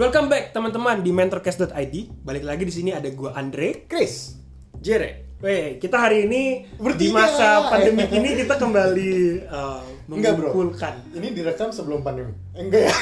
[0.00, 2.24] Welcome back teman-teman di mentorcast.id.
[2.24, 4.32] Balik lagi di sini ada gua Andre, Chris.
[4.80, 5.36] Jere.
[5.44, 7.20] Weh, kita hari ini di Bertiga.
[7.20, 10.56] masa pandemi ini kita kembali uh, Enggak, bro.
[10.56, 11.04] mengumpulkan.
[11.12, 12.32] Ini direkam sebelum pandemi.
[12.56, 12.94] Enggak ya?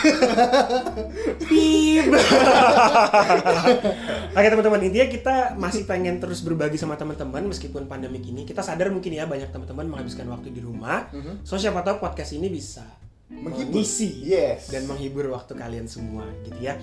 [1.46, 2.10] Pip.
[4.34, 8.42] Oke teman-teman, intinya kita masih pengen terus berbagi sama teman-teman meskipun pandemi ini.
[8.42, 11.14] Kita sadar mungkin ya banyak teman-teman menghabiskan waktu di rumah.
[11.46, 12.97] So siapa tahu podcast ini bisa
[13.38, 13.70] Menghibur.
[13.70, 14.68] mengisi Yes.
[14.68, 16.74] dan menghibur waktu kalian semua gitu ya.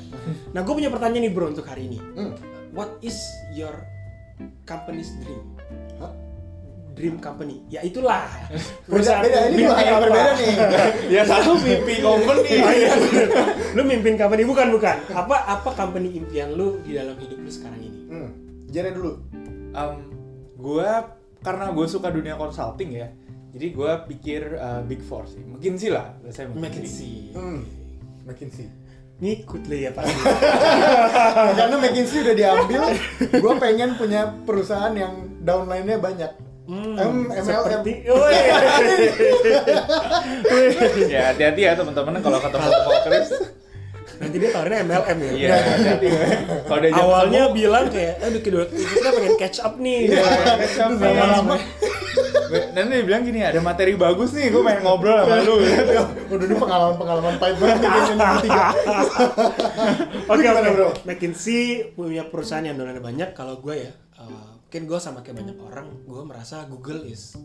[0.51, 1.99] Nah, gue punya pertanyaan nih bro untuk hari ini.
[2.15, 2.33] Hmm.
[2.71, 3.15] What is
[3.51, 3.75] your
[4.63, 5.43] company's dream?
[5.95, 6.11] Hah?
[6.91, 7.59] Dream company.
[7.67, 8.23] Ya itulah.
[8.87, 9.39] Beda, beda.
[9.51, 10.03] Ini dua hal yang apa?
[10.07, 10.53] berbeda nih.
[11.15, 12.91] ya satu pipi company Oh, iya,
[13.75, 14.95] lu mimpin company bukan bukan.
[15.11, 17.99] Apa apa company impian lu di dalam hidup lu sekarang ini?
[18.07, 18.29] Hmm.
[18.67, 19.11] Jare dulu.
[19.71, 19.95] um,
[20.55, 20.87] gue
[21.39, 23.11] karena gue suka dunia consulting ya
[23.55, 27.31] jadi gue pikir uh, big four sih mungkin sih lah saya McKinsey.
[27.31, 27.63] Hmm.
[28.27, 28.67] McKinsey.
[29.15, 30.11] Ngikut lu ya pasti.
[31.57, 32.81] Karena McKinsey udah diambil,
[33.31, 36.31] gue pengen punya perusahaan yang downline-nya banyak.
[36.65, 37.45] Hmm, M- MLM.
[37.45, 38.09] seperti
[41.13, 43.29] ya hati-hati ya teman-teman kalau ketemu sama Chris
[44.15, 45.31] Nanti dia tawarinnya MLM ya.
[45.31, 46.07] iya hati-hati
[46.65, 50.07] kalau dia Awalnya bilang kayak, aduh kedua kita pengen catch up nih.
[50.09, 51.55] Terus lama-lama
[52.49, 55.55] nanti dia bilang gini ada materi bagus nih gue pengen ngobrol sama lu
[56.35, 58.65] Udah ini pengalaman-pengalaman pahit banget nih bertiga.
[60.33, 60.89] Oke oke bro?
[61.05, 63.29] McKinsey punya perusahaan yang donanya banyak.
[63.37, 67.37] Kalau gue ya, uh, mungkin gue sama kayak banyak orang, gue merasa Google is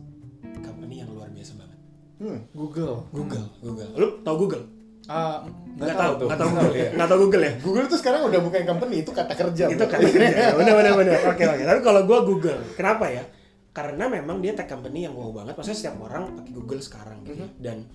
[0.64, 1.78] company yang luar biasa banget.
[2.20, 2.40] Hmm.
[2.52, 3.90] Google Google, Google.
[3.96, 4.64] Lu tau Google?
[5.08, 5.42] Ah,
[5.74, 6.72] Nggak tahu, tuh nggak tahu Google.
[6.76, 6.90] Iya.
[6.94, 7.52] Nggak tahu Google ya?
[7.64, 9.64] Google tuh sekarang udah bukan company, itu kata kerja.
[9.68, 9.90] Itu bro.
[9.90, 11.18] kan bener bener bener.
[11.28, 11.62] Oke oke.
[11.64, 13.24] Tapi kalau gue Google, kenapa ya?
[13.70, 15.54] Karena memang dia tech company yang wow banget.
[15.54, 17.42] Maksudnya setiap orang pakai Google sekarang gitu.
[17.42, 17.48] ya.
[17.56, 17.86] Dan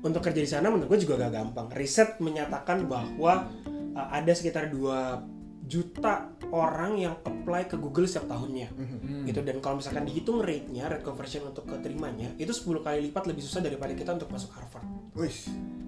[0.00, 1.66] untuk kerja di sana menurut gue juga gak gampang.
[1.70, 3.46] Riset menyatakan bahwa
[3.94, 8.74] uh, ada sekitar 2 juta orang yang apply ke Google setiap tahunnya
[9.22, 13.38] gitu dan kalau misalkan dihitung rate-nya rate conversion untuk keterimanya itu 10 kali lipat lebih
[13.38, 14.82] susah daripada kita untuk masuk Harvard
[15.14, 15.30] Wih,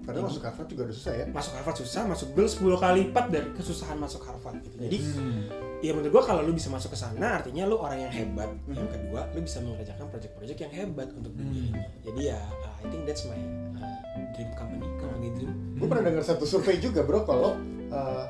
[0.07, 1.25] padahal masuk Harvard juga udah susah ya.
[1.27, 5.43] masuk Harvard susah masuk Google 10 kali lipat dari kesusahan masuk Harvard gitu jadi Hmm.
[5.83, 8.87] Ya menurut gua kalau lu bisa masuk ke sana artinya lu orang yang hebat yang
[8.87, 13.03] kedua lu bisa mengerjakan project-project yang hebat untuk dunia ini jadi ya uh, I think
[13.03, 13.35] that's my
[13.83, 13.99] uh,
[14.31, 17.59] dream company company dream Gue pernah dengar satu survei juga bro kalau
[17.91, 18.25] uh,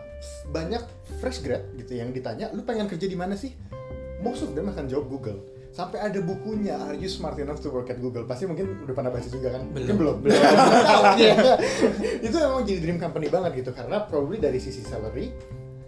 [0.52, 0.84] banyak
[1.19, 3.56] fresh grad gitu yang ditanya, lu pengen kerja di mana sih?
[4.24, 5.40] Most of them akan jawab Google.
[5.74, 8.30] Sampai ada bukunya Are you smart enough to work at Google?
[8.30, 9.66] Pasti mungkin udah pernah baca juga kan?
[9.74, 10.18] Mungkin belum.
[10.25, 10.38] Belum.
[12.22, 15.34] itu emang jadi dream company banget gitu karena probably dari sisi salary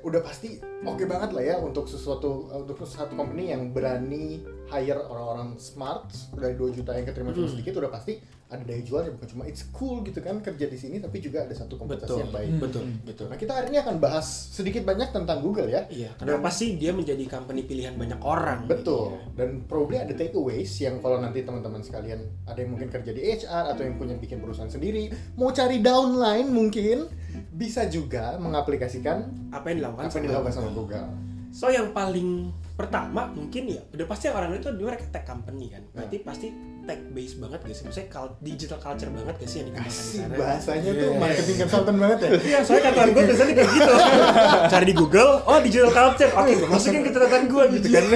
[0.05, 5.57] udah pasti oke banget lah ya untuk sesuatu untuk satu company yang berani hire orang-orang
[5.57, 6.05] smart
[6.37, 9.65] dari 2 juta yang keterima cuma sedikit udah pasti ada daya jualnya bukan cuma it's
[9.73, 12.61] cool gitu kan kerja di sini tapi juga ada satu kompetisi yang baik.
[12.61, 15.89] betul betul Nah kita hari ini akan bahas sedikit banyak tentang Google ya.
[15.89, 18.85] iya kenapa sih dia menjadi company pilihan banyak orang Betul.
[18.85, 19.21] gitu ya?
[19.41, 23.73] Dan probably ada takeaways yang kalau nanti teman-teman sekalian ada yang mungkin kerja di HR
[23.73, 27.09] atau yang punya bikin perusahaan sendiri, mau cari downline mungkin
[27.51, 29.17] bisa juga mengaplikasikan
[29.51, 31.07] apa yang dilakukan apa yang dilakukan sama Google.
[31.55, 35.79] So yang paling pertama mungkin ya udah pasti orang itu mereka tech company kan.
[35.95, 36.51] Berarti pasti
[36.83, 37.83] tech based banget gak sih?
[37.87, 38.11] Maksudnya
[38.43, 40.35] digital culture banget gak sih yang dikembangkan di sana?
[40.35, 40.99] bahasanya Iya.
[40.99, 42.29] tuh marketing consultant banget ya.
[42.35, 43.93] Iya, soalnya catatan gue biasanya kayak gitu.
[44.75, 48.03] Cari di Google, oh digital culture, oke gue masukin ke catatan gue gitu kan.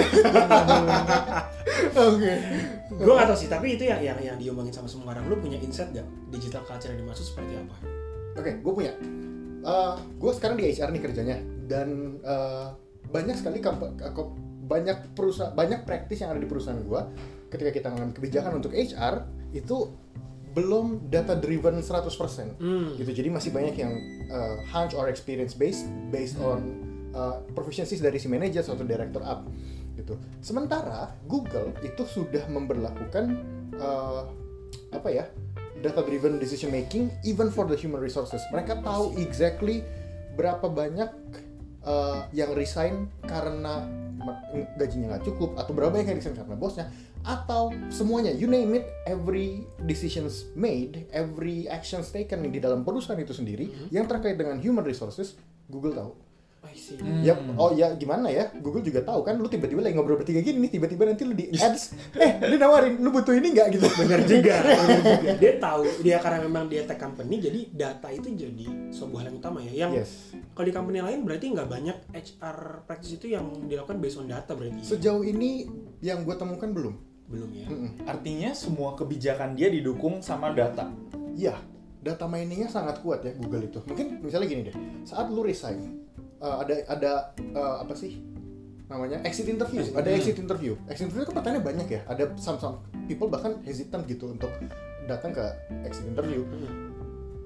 [2.00, 2.34] Oke.
[3.00, 5.24] gue gak tau sih, tapi itu yang yang yang diomongin sama semua orang.
[5.32, 7.76] Lu punya insight gak digital culture yang dimaksud seperti apa?
[8.34, 8.94] Oke, gue punya.
[10.16, 11.38] gue sekarang di HR nih kerjanya.
[11.66, 12.68] Dan eh,
[13.06, 17.02] banyak sekali kamp- ko- banyak perusahaan banyak praktis yang ada di perusahaan gue
[17.50, 19.90] ketika kita mengambil kebijakan untuk HR itu
[20.52, 22.06] belum data driven 100%
[22.56, 22.94] Hmm.
[22.96, 23.94] gitu jadi masih banyak yang
[24.28, 26.78] eh, hunch or experience based based on
[27.10, 29.50] eh, proficiencies dari si manager atau director up.
[29.96, 30.14] Gitu.
[30.40, 33.26] Sementara Google itu sudah memberlakukan
[33.74, 34.22] eh,
[34.92, 35.26] apa ya
[35.80, 38.44] data driven decision making even for the human resources.
[38.52, 39.84] Mereka tahu exactly
[40.36, 41.12] berapa banyak
[41.84, 43.88] uh, yang resign karena
[44.76, 46.86] gajinya nggak cukup atau berapa yang resign karena bosnya
[47.24, 48.32] atau semuanya.
[48.32, 54.08] You name it every decisions made every actions taken di dalam perusahaan itu sendiri yang
[54.08, 55.36] terkait dengan human resources
[55.68, 56.12] Google tahu
[56.70, 56.96] See.
[57.22, 58.50] Ya, oh ya gimana ya?
[58.62, 61.52] Google juga tahu kan, lu tiba-tiba lagi ngobrol bertiga gini nih, tiba-tiba nanti lu di
[61.52, 63.86] ads, eh, lu nawarin, lu butuh ini nggak gitu?
[64.00, 65.32] Bener juga, bener juga.
[65.38, 69.38] Dia tahu, dia karena memang dia tech company, jadi data itu jadi sebuah hal yang
[69.38, 69.74] utama ya.
[69.86, 70.12] Yang Yes.
[70.56, 72.58] kalau di company lain berarti nggak banyak HR
[72.88, 74.82] practice itu yang dilakukan based on data berarti.
[74.82, 75.68] Sejauh ini
[76.00, 76.96] yang gue temukan belum.
[77.30, 77.68] Belum ya.
[77.70, 78.10] Mm-mm.
[78.10, 80.90] artinya semua kebijakan dia didukung sama data
[81.36, 81.62] Iya,
[82.02, 83.78] data miningnya sangat kuat ya Google itu.
[83.86, 84.76] Mungkin misalnya gini deh,
[85.06, 86.04] saat lu resign,
[86.40, 87.12] uh, ada ada
[87.54, 88.20] uh, apa sih
[88.90, 89.22] namanya?
[89.22, 90.74] Exit interview, ada exit interview.
[90.90, 92.02] Exit interview itu pertanyaan banyak ya.
[92.10, 94.50] Ada some some people bahkan hesitant gitu untuk
[95.06, 95.46] datang ke
[95.86, 96.42] exit interview.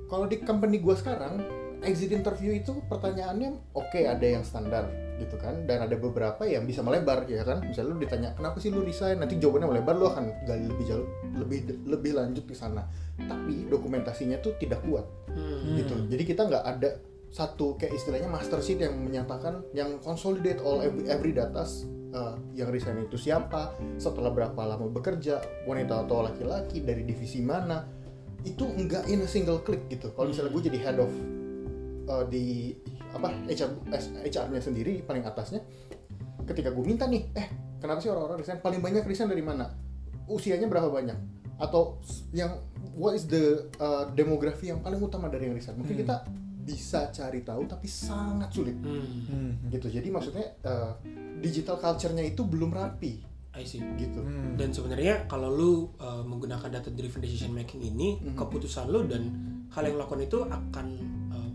[0.08, 1.44] Kalau di company gua sekarang,
[1.84, 4.88] exit interview itu pertanyaannya oke ada yang standar
[5.20, 5.68] gitu kan?
[5.68, 7.60] Dan ada beberapa yang bisa melebar ya kan?
[7.60, 9.20] Misalnya lu ditanya kenapa sih lu resign?
[9.20, 12.88] Nanti jawabannya melebar lu akan gali lebih jauh lebih lebih lanjut ke sana.
[13.20, 15.04] Tapi dokumentasinya tuh tidak kuat.
[15.34, 15.76] Hmm.
[15.76, 15.96] gitu.
[16.08, 16.90] Jadi kita nggak ada
[17.34, 21.66] satu kayak istilahnya master sheet yang menyatakan yang consolidate all every, every data
[22.14, 27.90] uh, yang resign itu siapa setelah berapa lama bekerja wanita atau laki-laki dari divisi mana.
[28.46, 30.14] Itu enggak in a single click gitu.
[30.14, 31.10] Kalau misalnya gue jadi head of
[32.06, 32.78] uh, di
[33.18, 33.82] apa HR
[34.30, 35.62] HR-nya sendiri paling atasnya
[36.50, 39.74] ketika gue minta nih eh kenapa sih orang-orang resign paling banyak resign dari mana?
[40.30, 41.18] Usianya berapa banyak?
[41.58, 41.98] Atau
[42.30, 42.62] yang
[42.94, 46.22] what is the uh, demografi yang paling utama dari yang resign mungkin kita
[46.64, 49.68] bisa cari tahu tapi sangat sulit Hmm.
[49.68, 50.96] gitu jadi maksudnya uh,
[51.38, 53.20] digital culture-nya itu belum rapi
[53.54, 53.84] I see.
[53.96, 54.56] gitu Hmm.
[54.56, 58.34] Dan sebenarnya kalau lu uh, menggunakan data driven decision making ini, Mhm.
[58.34, 59.30] keputusan lu dan
[59.70, 60.86] hal yang lu lakukan itu akan
[61.30, 61.50] uh,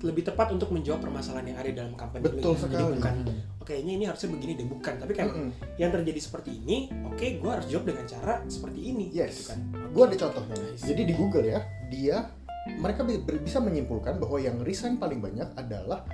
[0.00, 2.32] lebih tepat untuk menjawab permasalahan yang ada dalam company lu.
[2.32, 2.60] Betul ya.
[2.62, 2.94] Jadi sekali.
[2.96, 3.14] bukan
[3.60, 5.50] oke ini ini harusnya begini deh bukan, tapi kan Mm-mm.
[5.76, 9.28] yang terjadi seperti ini, oke gua harus jawab dengan cara seperti ini Yes.
[9.34, 9.58] gitu kan.
[9.92, 10.56] Gue ada contohnya.
[10.74, 12.16] Jadi di Google ya, dia
[12.64, 13.04] mereka
[13.40, 16.04] bisa menyimpulkan bahwa yang resign paling banyak adalah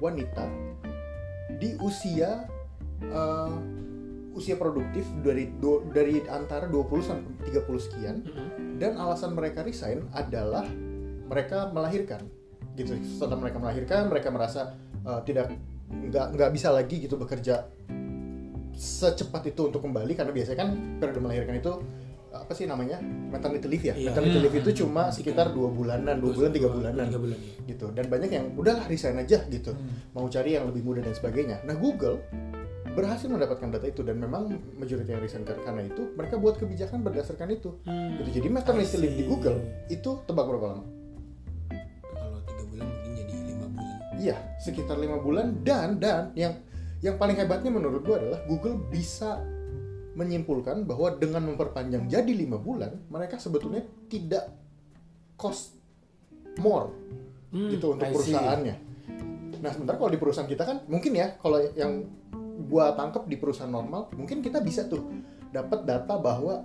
[0.00, 0.48] wanita
[1.58, 2.48] di usia
[2.98, 3.54] eh,
[4.32, 8.16] usia produktif dari do- dari antara 20 sampai 30 sekian.
[8.22, 8.78] Mhm.
[8.78, 10.62] dan alasan mereka resign adalah
[11.26, 12.22] mereka melahirkan.
[12.78, 14.72] Gitu setelah mereka melahirkan mereka merasa
[15.02, 15.50] eh, tidak
[15.90, 17.66] nggak nggak bisa lagi gitu bekerja
[18.78, 20.14] secepat itu untuk kembali.
[20.14, 20.70] Karena biasanya kan
[21.02, 21.72] periode melahirkan itu
[22.38, 24.08] apa sih namanya maternity leave ya Iya.
[24.08, 24.78] maternity leave itu Hmm.
[24.80, 27.52] cuma sekitar dua bulanan dua bulan tiga bulanan Tiga bulan ya.
[27.66, 30.12] gitu dan banyak yang udahlah resign aja gitu Hmm.
[30.12, 32.22] mau cari yang lebih mudah dan sebagainya nah Google
[32.90, 36.98] berhasil mendapatkan data itu dan memang majority yang resign kar- karena itu mereka buat kebijakan
[37.00, 38.18] berdasarkan itu Hmm.
[38.18, 39.24] gitu jadi maternity leave di.
[39.24, 39.58] Google
[39.88, 40.84] itu tebak berapa lama
[42.08, 43.96] Kalau tiga bulan mungkin jadi lima bulan.
[44.16, 46.54] iya sekitar lima bulan dan dan yang
[46.98, 49.38] yang paling hebatnya menurut gua adalah Google bisa
[50.18, 54.50] menyimpulkan bahwa dengan memperpanjang jadi lima bulan mereka sebetulnya tidak
[55.38, 55.78] cost
[56.58, 56.90] more
[57.48, 58.16] Hmm, gitu untuk I see.
[58.36, 58.74] perusahaannya.
[59.64, 62.04] Nah sementara kalau di perusahaan kita kan mungkin ya kalau yang
[62.68, 65.00] gua tangkap di perusahaan normal mungkin kita bisa tuh
[65.48, 66.60] dapat data bahwa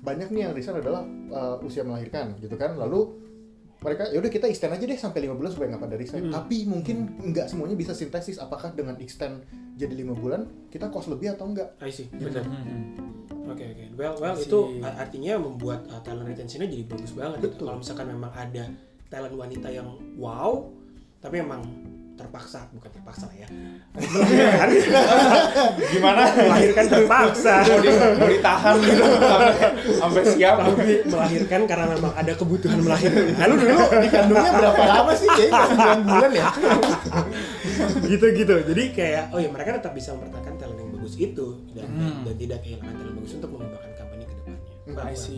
[0.00, 3.20] banyak nih yang resign adalah uh, usia melahirkan gitu kan lalu
[3.78, 6.34] mereka yaudah kita extend aja deh sampai lima bulan supaya nggak pada resign Hmm.
[6.34, 6.96] tapi mungkin
[7.30, 11.70] nggak semuanya bisa sintesis apakah dengan extend jadi lima bulan kita cost lebih atau enggak
[11.78, 12.10] I see.
[12.10, 12.42] Benar.
[12.42, 12.98] Hmm.
[13.48, 13.84] Oke oke.
[13.94, 14.50] Well well I see.
[14.50, 17.38] itu artinya membuat uh, talent retentionnya jadi bagus banget.
[17.40, 17.62] gitu.
[17.62, 18.64] Kalau misalkan memang ada
[19.06, 19.88] talent wanita yang
[20.18, 20.66] wow,
[21.18, 21.62] tapi emang
[22.18, 23.48] terpaksa bukan terpaksa lah ya.
[23.94, 24.68] Melahirkan,
[25.94, 26.22] Gimana?
[26.34, 27.54] melahirkan terpaksa.
[27.62, 29.54] mau, di, mau ditahan gitu sampai
[29.94, 30.54] sampai siap.
[30.58, 33.24] tapi melahirkan karena memang ada kebutuhan melahirkan.
[33.38, 36.48] lalu dulu dikandungnya berapa lama sih ya 9 bulan ya
[38.04, 38.54] gitu gitu.
[38.66, 42.26] Jadi kayak oh ya mereka tetap bisa mempertahankan talent yang bagus itu dan, Hmm.
[42.26, 44.66] dan tidak kehilangan talent bagus untuk mengembangkan company ke depannya.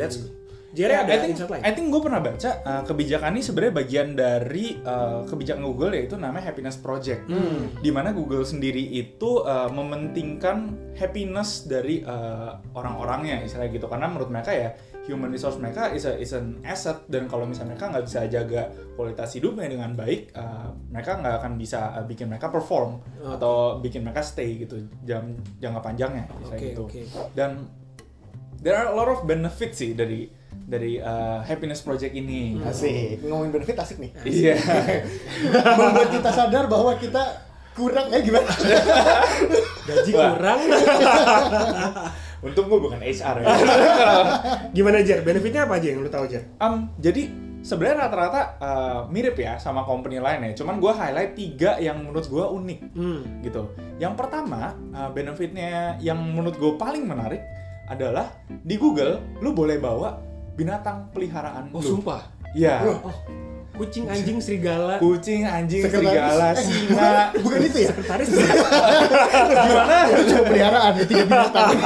[0.01, 0.40] That's good.
[0.71, 1.63] Jerry Ya, ada I think, insight lain?
[1.67, 6.15] I think gue pernah baca uh, kebijakan ini sebenarnya bagian dari uh, kebijakan Google yaitu
[6.15, 7.27] namanya Happiness Project.
[7.27, 7.75] Hmm.
[7.83, 14.31] Di mana Google sendiri itu uh, mementingkan happiness dari uh, orang-orangnya istilahnya gitu karena menurut
[14.31, 14.71] mereka ya
[15.11, 18.63] human resource mereka is, a, is an asset dan kalau misalnya mereka nggak bisa jaga
[18.95, 23.41] kualitas hidupnya dengan baik uh, mereka nggak akan bisa uh, bikin mereka perform Oke.
[23.41, 27.01] atau bikin mereka stay gitu jam jangka panjangnya istilahnya gitu oke.
[27.33, 27.65] dan
[28.61, 30.40] there are a lot of benefits sih dari
[30.71, 32.71] dari uh, happiness project ini Hmm.
[32.71, 34.55] asik ngomongin benefit asik nih iya
[35.79, 37.23] membuat kita sadar bahwa kita
[37.73, 38.47] kurang eh gimana
[39.89, 40.31] Gaji Wah.
[40.33, 40.61] kurang.
[42.41, 43.47] untung gue bukan HR ya
[44.71, 45.21] Gimana Jer?
[45.21, 46.49] Benefitnya apa aja yang lu tahu Jer?
[46.57, 47.29] Um, jadi
[47.61, 52.25] sebenarnya rata-rata uh, mirip ya sama company lain ya cuman gue highlight tiga yang menurut
[52.25, 53.21] gue unik Hmm.
[53.43, 57.45] gitu yang pertama uh, benefitnya yang menurut gue paling menarik
[57.85, 60.17] adalah di Google lu boleh bawa
[60.61, 62.21] binatang peliharaan Oh lu sumpah.
[62.53, 63.09] ya Oh,
[63.81, 65.01] kucing, anjing, serigala.
[65.01, 66.13] kucing anjing Sekretaris.
[66.13, 67.11] serigala Eh, singa
[67.43, 68.29] bukan itu ya Sekretaris.
[69.65, 71.71] gimana cuma peliharaan ya tiga binatang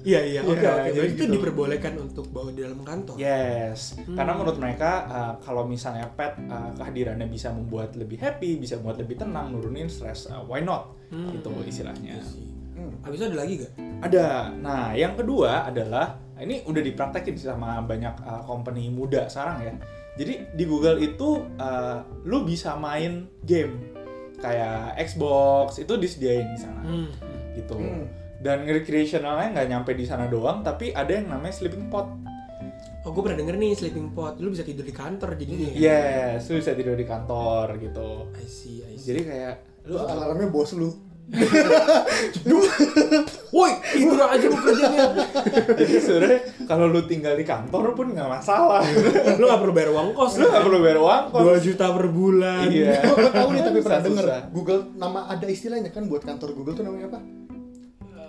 [0.00, 0.40] Iya iya.
[0.42, 0.90] Oke Iya, oke.
[0.90, 1.32] jadi itu gitu.
[1.36, 3.16] diperbolehkan untuk bawa di dalam kantor.
[3.16, 4.16] Yes, Hmm.
[4.16, 8.98] karena menurut mereka uh, kalau misalnya pet uh, kehadirannya bisa membuat lebih happy, bisa membuat
[8.98, 10.96] lebih tenang, nurunin stres, uh, why not?
[11.08, 11.28] Hmm.
[11.30, 12.16] Itu istilahnya.
[12.16, 12.46] Iya sih.
[12.78, 12.94] Hmm.
[13.02, 13.72] Habis itu ada lagi gak?
[13.98, 14.26] Ada.
[14.54, 19.72] Nah, yang kedua adalah ini udah dipraktekin sih sama banyak uh, company muda sekarang ya.
[20.14, 23.90] Jadi di Google itu uh, lu bisa main game
[24.38, 27.10] kayak Xbox itu disediain di sana Hmm.
[27.58, 27.74] gitu.
[27.74, 28.06] Hmm.
[28.38, 32.06] Dan recreationalnya nggak nyampe di sana doang, tapi ada yang namanya sleeping pod.
[33.02, 34.38] Oh, gue pernah denger nih sleeping pod.
[34.38, 35.74] Lu bisa tidur di kantor jadinya ya.
[35.74, 38.30] Yes, lu bisa tidur di kantor gitu.
[38.38, 39.10] I see, I see.
[39.10, 39.54] Jadi kayak
[39.90, 40.90] lu Terus alarmnya bos lu.
[43.48, 45.12] Woi, tidur aja mau kerjanya.
[45.76, 48.80] jadi sebenarnya kalau lu tinggal di kantor pun nggak masalah.
[49.36, 50.40] lu gak perlu bayar uang kos.
[50.40, 51.42] lu nggak perlu bayar uang kos.
[51.44, 52.66] 2 juta per bulan.
[52.68, 53.00] Iya.
[53.12, 54.24] Gue tahu nih tapi pernah denger.
[54.52, 57.20] Google nama ada istilahnya kan buat kantor Google tuh namanya apa?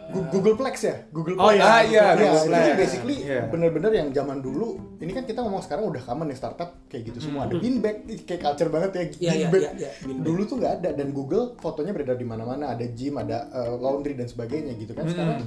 [0.10, 0.96] Gu- Google Plex ya?
[1.08, 1.56] Google Oh, Plex.
[1.56, 1.64] iya.
[1.64, 2.78] Ah iya, Ya, Google itu Plex.
[2.78, 3.42] basically Iya.
[3.46, 7.20] bener-bener yang zaman dulu ini kan kita ngomong sekarang udah common nih startup kayak gitu
[7.22, 9.62] semua ada beanbag kayak culture banget ya Iya, iya, beanbag.
[9.62, 10.26] iya, iya, beanbag.
[10.26, 14.14] dulu tuh nggak ada dan Google fotonya beredar di mana-mana ada gym ada uh, laundry
[14.14, 15.46] dan sebagainya gitu kan sekarang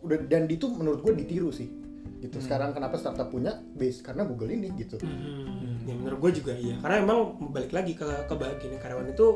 [0.00, 1.70] udah dan itu menurut gue ditiru sih
[2.18, 6.54] gitu sekarang kenapa startup punya base karena Google ini gitu Hmm, ya menurut gue juga
[6.54, 7.18] iya karena emang
[7.48, 9.26] balik lagi ke kebahagiaan karyawan itu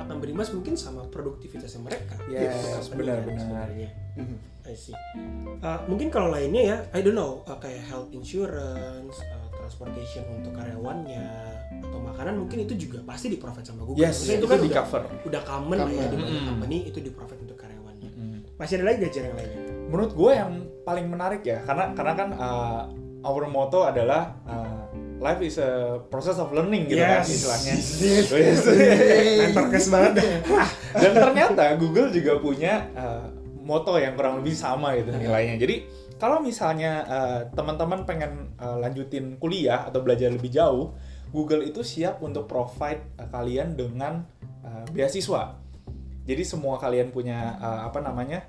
[0.00, 3.40] akan berimbas mungkin sama produktivitasnya mereka Yes, Company-nya benar-benar.
[3.40, 3.88] sebenarnya.
[4.16, 4.36] Mhm.
[4.62, 4.94] I see.
[5.58, 10.52] Uh, mungkin kalau lainnya ya I don't know uh, kayak health insurance uh, transportation untuk
[10.52, 11.26] karyawannya
[11.80, 14.68] atau makanan mungkin itu juga pasti di provide sama Google Yes, Maksudnya itu kan di
[14.68, 15.02] udah, cover.
[15.24, 16.06] udah common, lah ya Common.
[16.06, 16.48] di banyak Mm-mm.
[16.48, 18.38] company itu di provide untuk karyawannya Mm.
[18.54, 22.12] masih ada lagi gak Jar, yang lainnya menurut gue yang paling menarik ya karena karena
[22.14, 22.82] kan uh,
[23.20, 24.69] our motto adalah uh,
[25.20, 27.28] life is a process of learning gitu kan Yes.
[27.30, 28.26] istilahnya Yes.
[28.32, 28.60] Yes.
[29.52, 30.12] mentor kes banget
[31.02, 33.28] dan ternyata Google juga punya uh,
[33.60, 35.84] moto yang kurang lebih sama gitu nilainya jadi
[36.16, 40.92] kalau misalnya uh, teman-teman pengen uh, lanjutin kuliah atau belajar lebih jauh
[41.30, 44.24] Google itu siap untuk provide uh, kalian dengan
[44.64, 45.60] uh, beasiswa
[46.24, 48.44] jadi semua kalian punya uh, apa namanya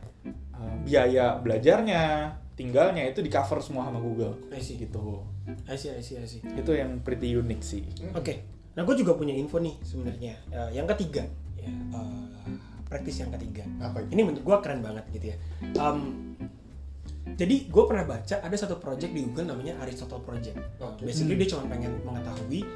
[0.56, 4.78] uh, biaya belajarnya tinggalnya itu di cover semua sama Google see.
[4.78, 5.24] gitu
[5.70, 6.42] I see, I see, I see.
[6.44, 7.84] itu yang pretty unik sih
[8.18, 8.44] Oke,
[8.76, 10.34] nah gue juga punya info nih sebenarnya.
[10.52, 11.24] Eh, yang ketiga,
[11.60, 12.32] ya, eh,
[12.92, 13.64] praktis yang ketiga.
[13.80, 15.38] apa itu Ini menurut gue keren banget gitu ya.
[15.80, 16.00] Em,
[17.40, 20.58] jadi gue pernah baca ada satu project di Google namanya Aristotle Project.
[20.82, 21.08] Uh, Oke.
[21.08, 22.68] Basically dia cuma pengen mengetahui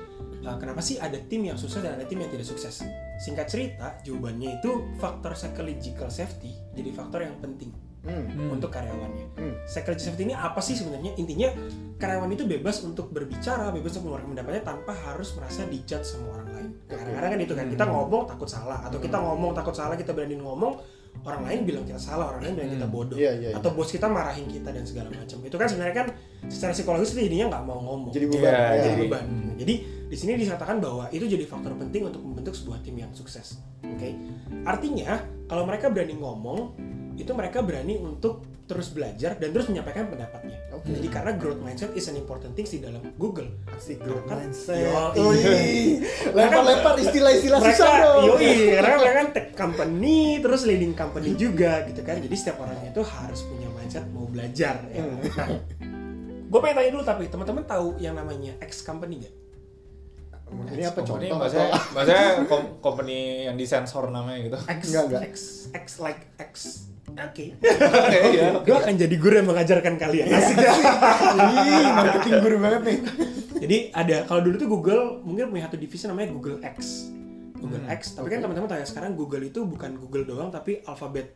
[0.47, 2.85] uh, kenapa sih ada tim yang sukses dan ada tim yang tidak sukses.
[3.19, 7.71] Singkat cerita, jawabannya itu faktor psychological safety jadi faktor yang penting
[8.05, 8.53] Hmm.
[8.53, 9.25] untuk karyawannya.
[9.33, 9.53] Hmm.
[9.65, 11.17] Psychological safety ini apa sih sebenarnya?
[11.17, 11.49] Intinya
[11.97, 16.49] karyawan itu bebas untuk berbicara, bebas untuk mengeluarkan pendapatnya tanpa harus merasa dijudge sama orang
[16.53, 16.69] lain.
[16.85, 20.37] Kadang-kadang kan itu kan kita ngomong takut salah atau kita ngomong takut salah kita berani
[20.37, 20.77] ngomong
[21.23, 23.17] orang lain bilang kita salah, orang lain bilang kita bodoh.
[23.17, 23.55] Iya, iya, iya.
[23.57, 25.37] Atau bos kita marahin kita dan segala macam.
[25.41, 26.07] Itu kan sebenarnya kan
[26.45, 28.11] secara psikologis itu jadinya nggak mau ngomong.
[28.13, 28.83] jadi beban Iya, ya.
[28.83, 29.01] jadi Iya.
[29.07, 29.25] beban.
[29.55, 29.73] Jadi
[30.05, 33.57] di sini dikatakan bahwa itu jadi faktor penting untuk membentuk sebuah tim yang sukses.
[33.81, 34.13] Oke.
[34.67, 36.75] Artinya kalau mereka berani ngomong,
[37.15, 40.57] itu mereka berani untuk terus belajar dan terus menyampaikan pendapatnya.
[40.73, 40.89] Oke.
[40.89, 43.45] Jadi karena growth mindset is an important thing di dalam Google.
[43.71, 45.21] asik growth Kan- mindset Yoi.
[45.21, 45.41] Oi.
[46.33, 51.85] lempar-lempar istilah-istilah mereka, susah dong yoi, karena mereka kan tech company, terus leading company juga
[51.85, 52.17] gitu kan.
[52.17, 54.81] Jadi setiap orang itu harus punya mindset mau belajar.
[54.89, 55.05] Ya.
[55.05, 55.21] Hmm.
[55.21, 55.49] Nah,
[56.45, 59.33] gue pengen tanya dulu tapi teman-teman tahu yang namanya X company gak?
[60.45, 63.17] ini apa Company contoh maksudnya, maksudnya kom- company
[63.49, 65.21] yang disensor namanya gitu X, Enggak, enggak.
[65.25, 65.35] X,
[65.73, 66.53] X like X.
[67.31, 67.45] Oke.
[68.35, 68.67] Iya, oke.
[68.67, 70.27] Gue akan jadi guru yang mengajarkan kalian.
[70.27, 70.57] Asik.
[71.39, 72.99] Ih, marketing guru banget nih
[73.65, 77.09] jadi ada kalau dulu tuh Google mungkin punya satu divisi namanya Google X.
[77.57, 78.13] Google Hmm, X.
[78.13, 81.33] Tapi kan teman-teman tahu ya sekarang Google itu bukan Google doang tapi Alphabet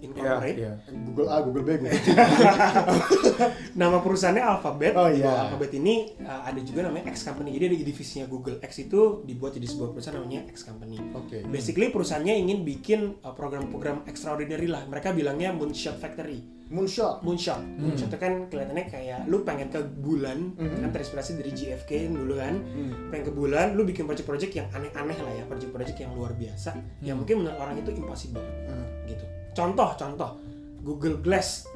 [0.00, 0.56] Incorporate.
[0.56, 0.72] iya.
[1.04, 2.08] Google A Google B Google C
[3.80, 4.92] Nama perusahaannya Alphabet.
[4.94, 5.24] Oh, iya.
[5.24, 7.54] bawah Alphabet ini uh, ada juga namanya X Company.
[7.54, 10.98] Jadi ada divisinya Google X itu dibuat jadi sebuah perusahaan namanya X Company.
[11.12, 14.84] oke Basically perusahaannya ingin bikin uh, program-program extraordinary lah.
[14.84, 16.60] Mereka bilangnya Moonshot Factory.
[16.68, 17.64] moonshot Moonshot.
[17.80, 20.84] Moonshot itu kan kelihatannya kayak lu pengen ke bulan, Mhm.
[20.84, 22.60] kan terinspirasi dari JFK dulu kan.
[22.60, 23.08] Hmm.
[23.08, 27.16] Pengen ke bulan, lu bikin project-project yang aneh-aneh lah ya, project-project yang luar biasa, yang
[27.16, 28.84] mungkin menurut orang itu impossible Hmm.
[29.08, 29.24] gitu.
[29.58, 30.30] Contoh, contoh
[30.78, 31.66] Google Glass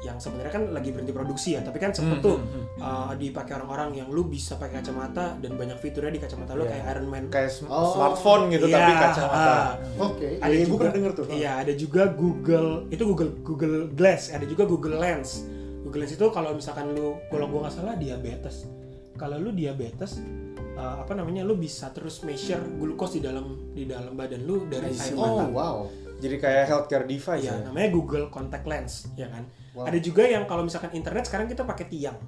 [0.00, 2.78] yang sebenarnya kan lagi berhenti produksi ya, tapi kan sempet Hmm, tuh hmm, hmm.
[2.80, 6.70] uh, dipakai orang-orang yang lu bisa pakai kacamata dan banyak fiturnya di kacamata lu Iya.
[6.72, 7.24] kayak Iron Man.
[7.28, 7.90] kayak sm- Oh.
[7.92, 9.70] smartphone gitu Iya, tapi kacamata ah.
[10.00, 13.76] oke ada iya gue juga pernah denger tuh Iya, ada juga Google itu Google Google
[13.92, 15.46] Glass, ada juga Google Lens.
[15.82, 18.66] Google Lens itu kalau misalkan lu kalau gua nggak salah diabetes.
[19.12, 20.18] Kalau lu diabetes
[20.74, 24.90] uh, apa namanya lu bisa terus measure glucose di dalam di dalam badan lu dari
[24.90, 25.44] air oh mata.
[25.48, 25.76] wow
[26.22, 29.42] jadi kayak healthcare device Iya, ya namanya Google Contact Lens, ya kan.
[29.74, 29.90] Wow.
[29.90, 32.18] Ada juga yang kalau misalkan internet sekarang kita pakai tiang,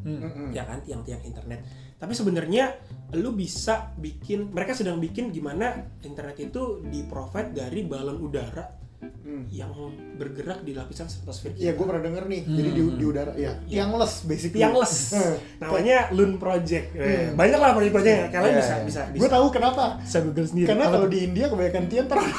[0.00, 0.48] Hmm.
[0.56, 1.60] Ya kan, tiang-tiang internet.
[2.00, 2.72] Tapi sebenarnya
[3.12, 9.48] lu bisa bikin, mereka sedang bikin gimana internet itu di provide dari balon udara Hmm.
[9.48, 9.72] yang
[10.14, 12.40] bergerak di lapisan stratosfer Iya, gue pernah denger nih.
[12.44, 13.56] Jadi di, di udara, ya.
[13.64, 14.60] Tiangless basically.
[14.60, 14.94] Tiangless.
[15.16, 15.36] Hmm.
[15.56, 16.92] Namanya Loon Project.
[16.92, 17.40] Eh, Hmm.
[17.40, 18.28] Banyak lah project-projectnya.
[18.28, 18.84] Kalian Iya, bisa, iya.
[18.84, 19.84] bisa, bisa, Gue tahu kenapa.
[19.98, 20.68] bisa Google sendiri.
[20.68, 22.28] Karena kalau di India kebanyakan tian terang.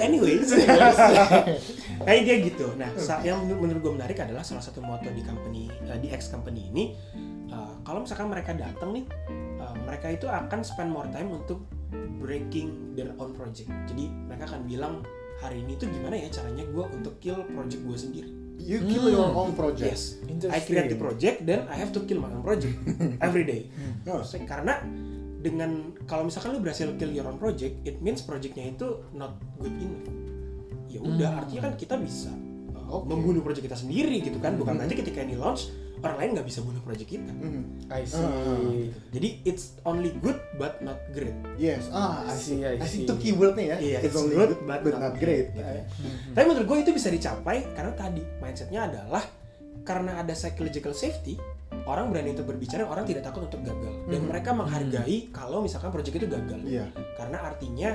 [0.00, 0.48] Anyways,
[2.04, 2.66] nah dia gitu.
[2.76, 2.90] Nah,
[3.22, 6.68] yang menur- menurut gue menarik adalah salah satu moto di company, eh, di X company
[6.68, 7.33] ini, eh,
[7.84, 9.04] kalau misalkan mereka datang nih,
[9.60, 11.62] eh, mereka itu akan spend more time untuk
[12.18, 13.68] breaking their own project.
[13.86, 14.94] Jadi mereka akan bilang
[15.38, 18.30] hari ini tuh gimana ya caranya gue untuk kill project gue sendiri.
[18.54, 19.92] You kill your own project.
[19.92, 20.16] Yes,
[20.48, 22.72] I create the project, then I have to kill my own project
[23.26, 23.68] every day.
[24.08, 24.24] Oh.
[24.24, 24.80] So, karena
[25.44, 29.74] dengan kalau misalkan lu berhasil kill your own project, it means projectnya itu not good
[29.76, 30.08] enough.
[30.88, 31.40] Ya udah, Hmm.
[31.44, 32.30] artinya kan kita bisa
[32.72, 33.10] uh, Oke.
[33.12, 34.86] membunuh project kita sendiri gitu kan, bukan Hmm.
[34.86, 35.68] berarti ketika ini launch
[36.04, 37.32] orang lain nggak bisa bunuh project kita.
[37.32, 37.64] Hmm.
[37.88, 38.20] I see.
[38.20, 38.60] Ah.
[39.10, 41.32] Jadi it's only good but not great.
[41.56, 42.60] Yes, ah, I see.
[42.60, 43.02] I I see.
[43.02, 43.04] see.
[43.08, 43.76] Itu keywordnya ya.
[43.80, 45.56] Iya, it's, it's only good, good, but but, not not great.
[45.56, 45.64] great.
[45.80, 45.88] Ya.
[46.36, 49.24] Tapi menurut gue itu bisa dicapai karena tadi mindsetnya adalah
[49.84, 51.36] karena ada psychological safety,
[51.84, 54.28] orang berani untuk berbicara, orang tidak takut untuk gagal dan Mhm.
[54.28, 56.60] mereka menghargai kalau misalkan proyek itu gagal.
[56.64, 56.88] Iya.
[57.16, 57.90] Karena artinya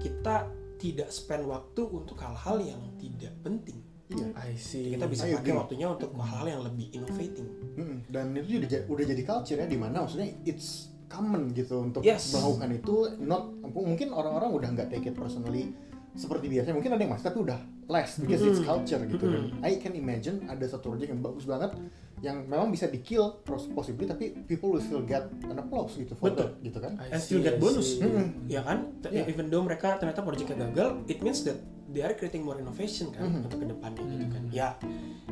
[0.00, 3.80] kita tidak spend waktu untuk hal-hal yang tidak penting.
[4.04, 4.26] Iya.
[4.36, 4.92] I see.
[4.92, 7.48] Kita bisa pakai waktunya untuk hal-hal yang lebih innovating.
[7.74, 12.02] Mm, Dan itu udah, udah jadi culture ya di mana maksudnya it's common gitu untuk
[12.02, 12.30] Yes.
[12.30, 15.72] melakukan itu not mungkin orang-orang udah nggak take it personally
[16.12, 18.66] seperti biasa mungkin ada yang masih tapi udah less because it's Mhm.
[18.66, 19.62] culture gitu dan Mhm.
[19.62, 21.74] I can imagine ada satu project yang bagus banget
[22.20, 26.14] yang memang bisa di kill pos- possibly tapi people will still get an applause gitu
[26.14, 26.50] for Betul.
[26.50, 27.88] that, gitu kan I And still get I bonus.
[27.90, 28.00] see.
[28.00, 28.46] Mhm.
[28.46, 28.94] Ya kan?
[29.04, 29.26] Iya.
[29.26, 31.58] Even though mereka ternyata proyeknya gagal, it means that
[31.94, 33.46] they are creating more innovation kan Mhm.
[33.46, 34.42] untuk ke depannya gitu kan.
[34.42, 34.50] Mhm.
[34.50, 34.68] Ya,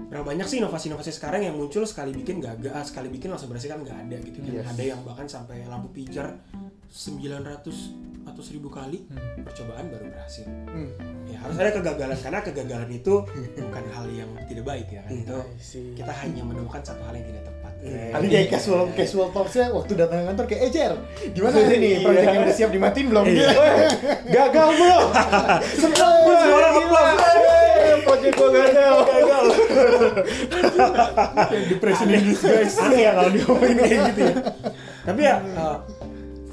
[0.07, 3.83] berapa banyak sih inovasi-inovasi sekarang yang muncul sekali bikin gagal, sekali bikin langsung berhasil kan
[3.83, 4.50] nggak ada gitu kan.
[4.54, 4.66] Yes.
[4.69, 6.38] Ada yang bahkan sampai lampu pijar
[6.88, 9.42] 900 atau 1000 kali Hmm.
[9.42, 10.47] percobaan baru berhasil.
[10.47, 10.92] Hmm.
[11.26, 13.14] Ya harus ada kegagalan karena kegagalan itu
[13.66, 15.11] bukan hal yang tidak baik ya kan.
[15.12, 15.38] Itu
[15.97, 17.62] kita hanya menemukan satu hal yang tidak tepat.
[17.83, 20.93] Ini Eh, kayak casual casual talksnya waktu datang ke kantor kayak Ejer
[21.35, 21.99] gimana hari ini Iya.
[22.06, 23.50] project yang udah siap dimatiin belum Iya.
[24.30, 24.99] Gagal bro.
[25.83, 26.43] Surprise!
[26.47, 27.19] Suara applause.
[28.02, 28.95] Project gua gagal.
[29.02, 29.45] gagal.
[31.69, 34.35] depression in disguise Aneh ya kalau diomongin kayak gitu ya.
[35.02, 35.76] Tapi ya uh,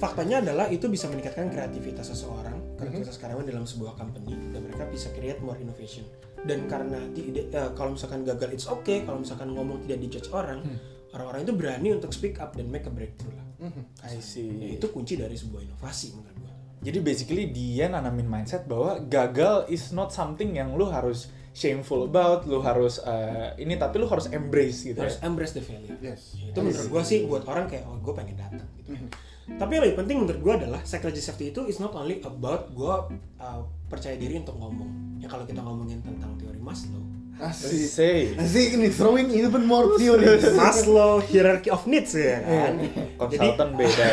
[0.01, 5.13] faktanya adalah itu bisa meningkatkan kreativitas seseorang, kreativitas karyawan dalam sebuah company dan mereka bisa
[5.13, 6.09] create more innovation.
[6.41, 10.63] Dan karena uh, kalau misalkan gagal it's okay, kalau misalkan ngomong tidak dijudge orang,
[11.11, 13.45] orang-orang itu berani untuk speak up dan make a breakthrough lah.
[13.61, 13.83] Mhm.
[14.01, 14.73] I Ya, see.
[14.73, 16.53] itu kunci dari sebuah inovasi menurut gua.
[16.79, 22.45] Jadi basically dia nanamin mindset bahwa gagal is not something yang lu harus shameful about,
[22.45, 25.27] lu harus uh, ini tapi lu harus embrace gitu Harus ya.
[25.27, 25.97] embrace the failure.
[25.99, 29.09] yes itu menurut gue sih buat orang kayak oh gue pengen datang gitu Mhm.
[29.57, 32.95] tapi yang lebih penting menurut gue adalah psychology safety itu is not only about gue
[33.35, 37.01] uh, percaya diri untuk ngomong ya kalau kita ngomongin tentang teori Maslow
[37.39, 38.19] asik Say.
[38.35, 40.43] asik ini throwing even more theories.
[40.53, 42.73] Maslow hierarchy of needs ya kan?
[42.75, 44.05] Jadi Konsultan beda.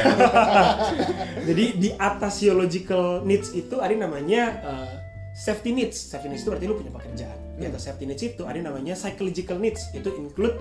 [1.49, 4.91] jadi di atas theological needs itu ada yang namanya uh,
[5.35, 5.99] safety needs.
[5.99, 7.39] Safety needs itu berarti lu punya pekerjaan.
[7.57, 7.73] Di Hmm.
[7.73, 9.91] atas safety needs itu ada yang namanya psychological needs.
[9.91, 10.55] Itu include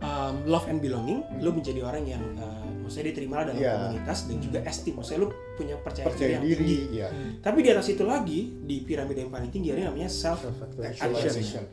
[0.00, 1.26] um, love and belonging.
[1.40, 2.61] Lu menjadi orang yang uh,
[2.92, 3.64] maksudnya diterima dalam Hmm.
[3.64, 3.72] Iya.
[3.72, 7.08] komunitas dan juga esteem maksudnya lu punya percaya, diri percaya yang diri tinggi ya
[7.40, 10.44] tapi di atas itu lagi di piramida yang paling tinggi ada yang namanya self
[10.78, 11.64] actualization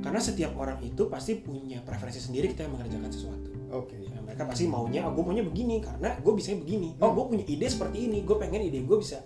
[0.00, 4.42] karena setiap orang itu pasti punya preferensi sendiri kita yang mengerjakan sesuatu oke Ya, mereka
[4.46, 6.96] pasti maunya, oh, gue maunya begini karena gue bisanya begini.
[6.96, 7.14] Oh, Hmm.
[7.14, 9.20] gue punya ide seperti ini, gue pengen ide gue bisa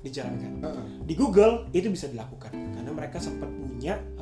[0.00, 0.50] dijalankan.
[0.58, 0.84] Heeh.
[1.04, 4.17] Di Google itu bisa dilakukan karena mereka sempat punya uh,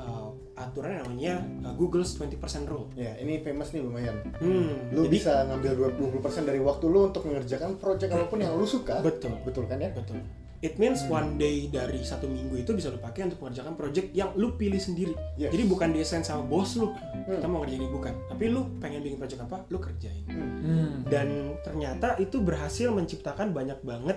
[0.57, 2.89] aturan namanya uh, Google's 20% rule.
[2.95, 5.73] ya ini famous nih lumayan Hmm, lu jadi bisa ngambil
[6.17, 9.77] 20% dari waktu lu untuk mengerjakan project apa pun yang lu suka betul, betul kan
[9.77, 10.17] ya betul.
[10.57, 14.33] It means one day dari satu minggu itu bisa lu pakai untuk mengerjakan project yang
[14.33, 15.13] lu pilih sendiri.
[15.37, 15.53] Yes.
[15.53, 17.37] Jadi bukan desain sama bos lu, Hmm.
[17.37, 18.13] kita mau ngerjain ini bukan.
[18.25, 20.25] Tapi lu pengen bikin project apa, lu kerjain.
[20.25, 20.49] Hmm.
[20.65, 20.93] Hmm.
[21.07, 21.29] dan
[21.61, 24.17] ternyata itu berhasil menciptakan banyak banget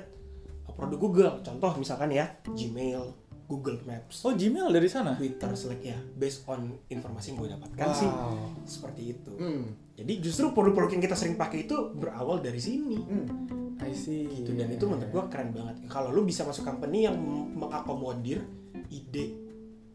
[0.63, 1.33] uh, produk Google.
[1.43, 3.03] Contoh misalkan ya Gmail,
[3.49, 5.17] Google Maps, Oh Gmail dari sana?
[5.17, 8.09] Twitter, Slack ya, based on informasi yang gue dapatkan sih
[8.69, 9.33] seperti itu.
[9.33, 9.73] Hmm.
[9.97, 13.01] Jadi justru produk-produk yang kita sering pakai itu berawal dari sini.
[13.01, 13.27] Hmm.
[13.81, 14.29] I see.
[14.29, 14.53] Gitu.
[14.53, 15.81] Dan itu menurut gue keren banget.
[15.89, 17.17] Kalau lu bisa masuk company yang
[17.57, 18.45] mengakomodir
[18.93, 19.49] ide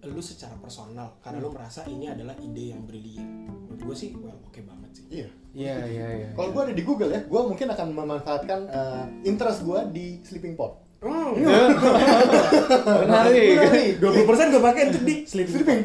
[0.04, 3.48] lu secara personal karena lu merasa ini adalah ide yang brilian.
[3.48, 5.06] Menurut gue sih well oke banget sih.
[5.08, 6.28] iya Iya iya iya.
[6.34, 10.58] kalau gua ada di Google ya gua mungkin akan memanfaatkan uh, interest gua di sleeping
[10.58, 11.36] pod Hmm.
[13.04, 13.48] Menarik.
[13.60, 14.00] Menarik.
[14.00, 15.84] 20% gue pakai untuk di sleeping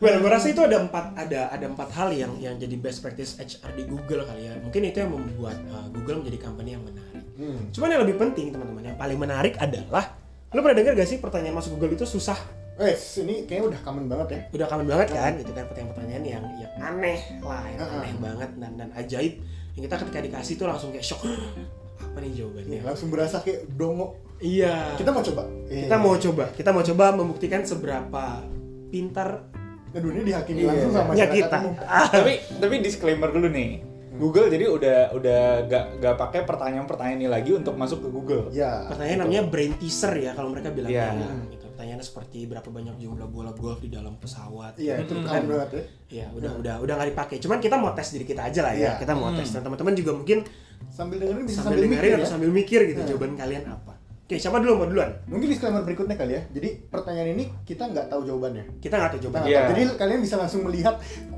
[0.00, 3.04] well, well, gue rasa itu ada empat ada ada empat hal yang yang jadi best
[3.04, 4.56] practice HR di Google kali ya.
[4.64, 7.24] Mungkin itu yang membuat uh, Google menjadi company yang menarik.
[7.36, 7.68] Hmm.
[7.68, 10.16] Cuman yang lebih penting teman-teman yang paling menarik adalah
[10.54, 12.63] lo pernah dengar gak sih pertanyaan masuk Google itu susah?
[12.74, 14.40] Eh, ini kayaknya udah common banget ya.
[14.50, 15.32] Udah kangen banget kan?
[15.38, 17.98] Itu kan pertanyaan-pertanyaan yang yang aneh lah, yang Uh-uh.
[18.02, 19.34] aneh banget dan dan ajaib.
[19.74, 21.22] Yang kita ketika dikasih tuh langsung kayak shock.
[21.94, 22.68] Apa nih jawabannya?
[22.68, 24.18] Nih, langsung berasa kayak dongo.
[24.42, 24.98] Iya.
[24.98, 25.42] Kita mau coba.
[25.70, 28.42] kita mau coba, kita mau coba membuktikan seberapa
[28.90, 29.46] pintar
[29.94, 30.68] Aduh, ini dihakimi Iya.
[30.74, 31.56] langsung sama Ya, kita.
[31.62, 31.74] umum.
[32.10, 33.78] tapi tapi disclaimer dulu nih.
[34.14, 38.42] Google jadi udah udah gak gak pakai pertanyaan-pertanyaan ini lagi untuk masuk ke Google.
[38.50, 38.86] Ya.
[38.86, 41.14] Pertanyaan namanya brain teaser ya kalau mereka bilangnya.
[41.14, 41.30] Iya.
[41.48, 41.63] Gitu.
[41.74, 44.78] Pertanyaannya seperti berapa banyak jumlah bola golf di dalam pesawat.
[44.78, 45.26] Iya, itu Hmm.
[45.26, 45.82] common banget ya.
[46.06, 47.36] Iya, udah udah udah nggak dipakai.
[47.42, 48.94] Cuman kita mau tes diri kita aja lah ya.
[48.94, 49.02] Iya.
[49.02, 50.46] Kita mau tes dan teman-teman juga mungkin
[50.86, 52.30] Sambil dengerin bisa sambil, sambil, dengerin mikir atau ya.
[52.30, 53.08] sambil mikir gitu Iya.
[53.10, 53.93] jawaban kalian apa.
[54.24, 55.12] Oke, siapa dulu mau duluan?
[55.28, 56.42] Mungkin disclaimer berikutnya kali ya.
[56.48, 58.64] Jadi pertanyaan ini kita nggak tahu jawabannya.
[58.80, 59.40] Kita nggak tahu Kita jawaban.
[59.44, 59.68] nggak Iya.
[59.68, 60.94] Jadi kalian bisa langsung melihat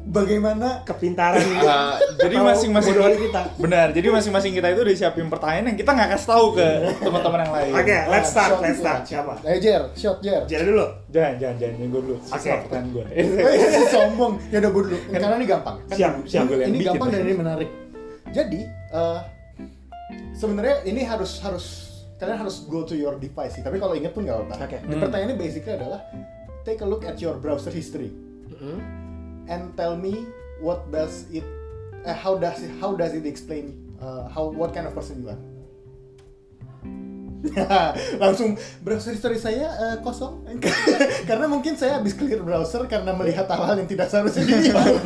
[0.07, 3.43] bagaimana Kepintaran Uh, jadi masing-masing kita.
[3.59, 7.39] benar jadi masing-masing kita itu udah siapin pertanyaan yang kita nggak kasih tahu ke teman-teman
[7.43, 9.01] yang lain Oke, let's start, shot let's start.
[9.03, 9.33] Siapa?
[9.43, 10.47] Eh, Jer, shot Jer.
[10.47, 10.87] Jadi dulu.
[11.11, 12.51] jangan jangan jangan gue dulu Oke.
[12.63, 14.33] pertanyaan gue Eh, sombong.
[14.47, 14.99] Ya udah gue dulu.
[15.11, 15.77] Karena ini gampang.
[15.91, 16.45] Siap, siap.
[16.47, 17.69] Yang ini bikin gampang dan ini menarik.
[18.31, 18.61] Jadi
[18.95, 19.21] eh,
[20.33, 21.67] sebenarnya ini harus harus
[22.17, 23.63] kalian harus go to your device sih.
[23.65, 24.67] Tapi kalau inget pun nggak apa-apa.
[24.69, 25.01] Di Hmm.
[25.05, 26.01] Pertanyaannya basically adalah
[26.67, 28.11] take a look at your browser history
[28.51, 28.83] Mm-mm.
[29.47, 30.27] and tell me
[30.59, 31.47] what does it
[32.03, 35.31] eh, how does it how does it explain uh, how what kind of person you
[35.31, 35.39] are.
[38.23, 40.43] langsung browser history saya eh, kosong
[41.31, 44.83] karena mungkin saya habis clear browser karena melihat hal-hal yang tidak seharusnya dilihat.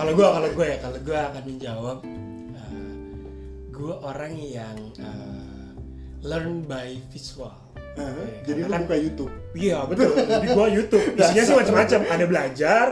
[0.00, 1.98] Kalau gue, kalau gue ya, kalau gue akan menjawab,
[2.56, 2.89] uh,
[3.80, 5.72] gue orang yang uh,
[6.20, 7.56] learn by visual.
[7.96, 9.32] Nah, Ya, jadi lu kan- buka YouTube.
[9.50, 10.12] Iya betul.
[10.14, 11.04] Di gua YouTube.
[11.18, 12.00] Isinya sih macam-macam.
[12.06, 12.86] Ada belajar,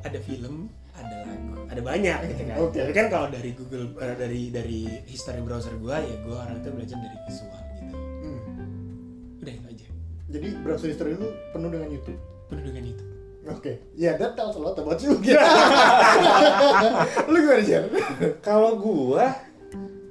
[0.00, 2.56] ada film, ada lagu, ada banyak gitu kan.
[2.58, 2.78] Oke.
[2.80, 6.68] Tapi kan kalau dari Google eh, dari dari history browser gua ya gua orang itu
[6.70, 7.84] belajar dari visual gitu.
[7.92, 8.40] Hmm.
[9.42, 9.86] Udah itu aja.
[10.32, 12.18] Jadi browser history lu penuh dengan YouTube.
[12.48, 13.04] Penuh dengan itu.
[13.42, 15.18] Oke, ya that tells a lot about you.
[15.18, 15.34] gitu.
[17.30, 17.84] lu gimana Jer?
[18.38, 19.24] kalau gue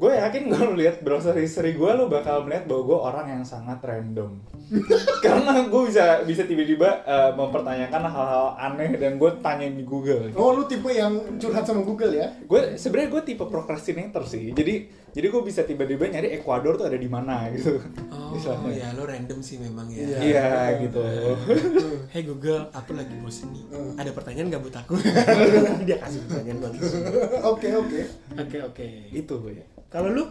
[0.02, 3.78] gue yakin kalau lihat browser history gue lo bakal melihat bahwa gue orang yang sangat
[3.86, 4.34] random.
[5.26, 10.34] Karena gue bisa bisa tiba-tiba eh, mempertanyakan hal-hal aneh dan gue tanyain di Google.
[10.34, 12.34] Oh, lu tipe yang curhat sama Google ya?
[12.34, 14.50] gue sebenarnya gue tipe procrastinator sih.
[14.50, 17.80] Jadi jadi gue bisa tiba-tiba nyari Ekuador tuh ada di mana gitu
[18.12, 18.72] Oh Misalnya.
[18.72, 20.08] ya lo random sih memang ya.
[20.08, 20.18] Iya.
[20.24, 20.48] iya
[20.88, 21.04] gitu
[22.16, 23.64] Hey Google, aku lagi bosen nih.
[23.76, 24.00] Hmm.
[24.00, 24.96] Ada pertanyaan nggak buat aku?
[25.88, 26.84] Dia kasih pertanyaan buat lu.
[27.52, 28.00] Oke, oke.
[28.40, 28.88] Oke oke.
[29.12, 30.24] itu ya Kalau lu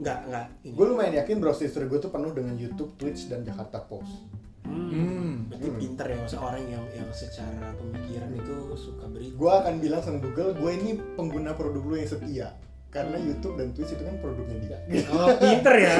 [0.00, 0.46] nggak nggak.
[0.72, 4.28] Gue lumayan yakin browser history gue tuh penuh dengan YouTube, Twitch, dan Jakarta Post.
[4.64, 4.88] Hmm.
[4.92, 5.32] Hmm.
[5.48, 9.34] Berarti pinter ya, maksudnya orang yang yang secara pemikiran itu suka berita.
[9.36, 12.48] Gue akan bilang sama Google, gue ini pengguna produk lu yang setia.
[12.90, 14.78] Karena YouTube dan Twitch itu kan produknya dia.
[15.14, 15.94] Oh, pinter ya.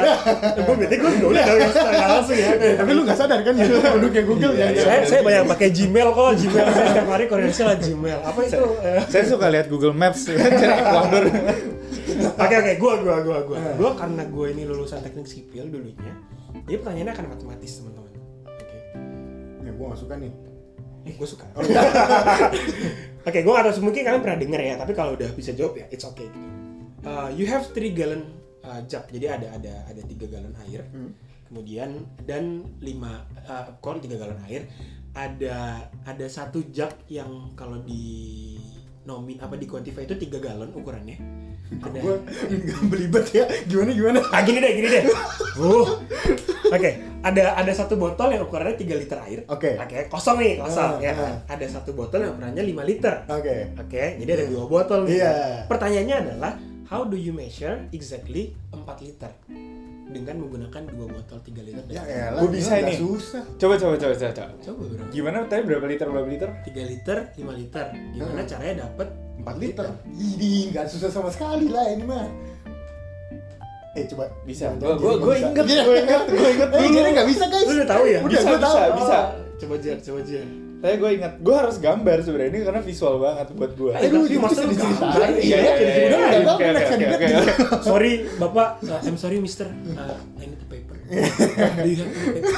[0.59, 2.51] Gue berarti gue udah udah secara langsung ya.
[2.59, 4.67] Eh, tapi lu gak sadar kan YouTube produknya Google ya?
[4.75, 6.31] saya saya banyak pakai Gmail kok.
[6.35, 8.19] Gmail saya setiap hari koordinasi lah Gmail.
[8.27, 8.67] Apa itu?
[8.83, 11.25] Eh, saya suka lihat Google Maps cari Ekuador
[12.11, 16.11] Oke oke, gue gue gue gue gue karena gue ini lulusan teknik sipil dulunya.
[16.67, 18.13] Jadi pertanyaannya akan matematis teman-teman.
[18.51, 18.79] Oke.
[19.63, 20.33] Ya, gue gak suka nih.
[21.07, 21.47] Eh, gue suka.
[23.31, 25.87] Oke, gue gak tahu mungkin kalian pernah denger ya, tapi kalau udah bisa jawab ya,
[25.95, 26.27] it's okay.
[26.27, 26.60] Gitu.
[27.01, 28.29] Uh, you have three gallon
[28.61, 31.17] uh, jug, jadi ada ada ada tiga galon air, Hmm.
[31.47, 31.91] kemudian
[32.23, 34.69] dan lima uh, kon tiga galon air,
[35.11, 38.57] ada ada satu jug yang kalau di
[39.03, 41.17] nomin apa di quantify itu tiga galon ukurannya.
[41.71, 42.19] Ada Gue
[42.85, 43.47] belibet ya.
[43.65, 44.19] Gimana gimana?
[44.29, 45.05] ah gini deh gini deh
[45.57, 45.87] uh.
[46.75, 46.91] oke
[47.23, 49.79] ada ada satu botol yang ukurannya 3 liter air Oke.
[49.79, 51.35] oke kosong nih kosong Ah, ya ah.
[51.47, 53.71] ada satu botol yang ukurannya 5 liter Oke.
[53.79, 55.31] oke jadi ada dua botol nih Iya.
[55.67, 56.53] pertanyaannya adalah
[56.91, 59.31] how do you measure exactly 4 liter
[60.11, 62.99] dengan menggunakan dua botol 3 liter Ya elah, Gua bisa ini.
[62.99, 63.47] susah.
[63.57, 64.53] coba coba coba coba, coba.
[64.61, 68.49] coba bro gimana tadi berapa liter berapa liter 3 liter 5 liter gimana Hmm.
[68.49, 69.09] caranya dapet
[69.41, 69.87] 4 liter.
[70.13, 72.29] Ini nggak susah sama sekali lah ini mah.
[73.93, 74.69] Eh coba Bisa.
[74.73, 75.47] Jangan- Gua- jangan gua bisa.
[75.49, 75.83] inget, Iya.
[75.83, 77.65] gua inget, gua inget Eh, jadi nggak bisa guys.
[77.65, 78.19] Lu udah tahu ya?
[78.21, 78.75] Udah, Bisa, gua tahu.
[78.75, 78.99] bisa, Oh.
[78.99, 79.19] bisa.
[79.57, 80.47] coba jar coba jar
[80.81, 83.93] Saya gue ingat, gue harus gambar sebenarnya ini karena visual banget buat gue.
[83.93, 84.97] Eh, Aduh, tapi masa bisa lu diceritain.
[84.97, 85.21] gambar?
[85.21, 85.93] Iya, Iya, iya, iya, iya.
[86.01, 86.51] iya, iya.
[86.51, 87.27] Oke, oke,
[87.87, 91.11] sorry bapak uh, I'm sorry mister uh, I need a paper do
[91.85, 92.53] you have a paper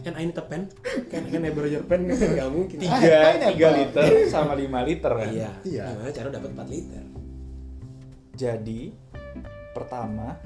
[0.00, 0.62] and I need a pen
[1.08, 5.28] can, can I borrow your pen nggak mungkin Tiga, tiga liter sama lima liter kan.
[5.28, 5.84] iya Iya.
[5.90, 7.02] gimana cara dapat 4 liter
[8.32, 8.80] Jadi
[9.80, 10.36] pertama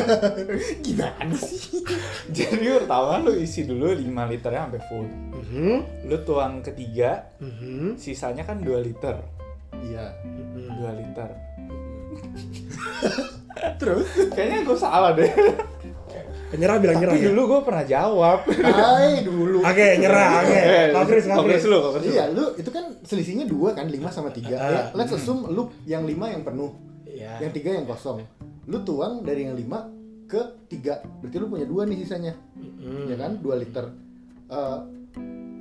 [0.84, 1.80] Gimana sih?
[2.36, 5.08] jadi pertama lu isi dulu 5 liternya sampai full
[5.40, 6.06] Mhm.
[6.06, 7.96] lu tuang ketiga Mhm.
[7.96, 9.16] sisanya kan 2 liter
[9.72, 10.12] Iya.
[10.22, 10.68] Mhm.
[10.76, 11.30] 2 liter
[13.80, 14.06] Terus?
[14.30, 15.30] kayaknya gue salah deh
[16.50, 17.30] Penyerah bilang nyerah tapi ya.
[17.30, 19.62] dulu gue pernah jawab Hai dulu.
[19.62, 20.42] Oke, nyerah.
[20.42, 20.50] Oke.
[20.50, 24.50] Eh, dulu kongres dulu Iya, lu itu kan selisihnya dua kan, 5 sama 3.
[24.50, 24.66] Ah.
[24.66, 26.74] Ya, let's assume lu yang 5 yang penuh,
[27.06, 27.38] Iya.
[27.38, 28.26] yang 3 yang kosong.
[28.70, 29.66] Lu tuang dari yang 5
[30.24, 31.02] ke 3.
[31.20, 32.32] Berarti lu punya dua nih sisanya.
[32.54, 33.10] Mhm.
[33.10, 33.32] Ya kan?
[33.36, 33.84] 2 liter.
[34.46, 34.78] Eh,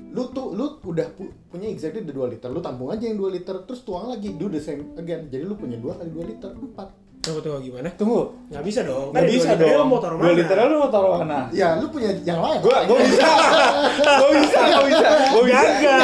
[0.10, 2.48] lu tuh lu udah pu- punya exactly the 2 liter.
[2.48, 5.26] Lu tampung aja yang 2 liter terus tuang lagi do the same again.
[5.28, 6.90] Jadi lu punya 2 kali 2 liter, 4.
[7.20, 7.92] Tunggu, tunggu gimana?
[7.92, 9.12] tunggu Nggak bisa dong.
[9.12, 10.40] nggak bisa dua dong lu Mau taruh 2 mana?
[10.40, 12.60] liternya lu mau taruh mana Ya, lu punya yang lain.
[12.64, 13.28] gue gue bisa
[14.24, 16.00] gue bisa gue bisa gue bisa Gagal.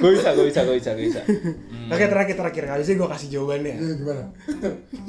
[0.00, 1.20] gue bisa gue bisa gue bisa gue bisa
[1.92, 2.64] Oke, terakhir terakhir.
[2.66, 3.74] Kali sih gue kasih jawabannya.
[3.74, 4.24] Eh, gimana?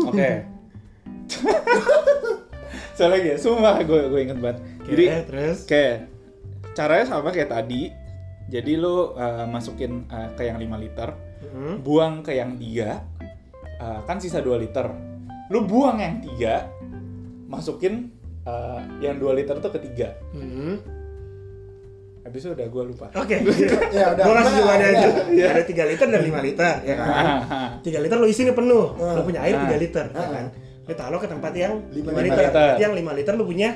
[0.03, 0.29] oke.
[2.95, 3.37] Soalnya lagi ya?
[3.39, 4.57] Sumpah gue gue inget banget.
[4.61, 5.57] Oke, jadi terus.
[5.65, 5.95] kayak
[6.73, 7.89] caranya sama kayak tadi.
[8.43, 11.09] Jadi lu uh, masukin uh, ke yang 5 liter.
[11.43, 11.85] Mhm.
[11.85, 12.97] buang ke yang 3
[13.77, 14.87] uh, kan sisa 2 liter.
[15.49, 18.09] Lu buang yang 3 masukin
[18.43, 20.73] uh, yang 2 liter tuh ke 3 Mhm.
[22.23, 23.35] Habis itu udah gue lupa Oke.
[23.91, 24.23] Ya, udah.
[24.23, 25.07] Gue kasih jawabannya aja.
[25.35, 25.45] Iya.
[25.51, 27.07] Ada 3 liter dan 5 liter, ya kan?
[27.51, 28.85] Ah, 3 liter lu isi nih penuh.
[28.95, 29.13] Ah.
[29.13, 29.75] Lu punya air 3 Ah.
[29.75, 30.29] liter, ya Ah.
[30.31, 30.45] kan?
[30.83, 32.43] Lu taruh ke tempat yang 5 Lima liter.
[32.43, 32.51] liter.
[32.53, 33.69] Berarti Yang 5 liter lu punya